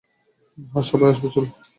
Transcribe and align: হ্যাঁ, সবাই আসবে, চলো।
হ্যাঁ, 0.71 0.83
সবাই 0.83 1.09
আসবে, 1.09 1.27
চলো। 1.29 1.47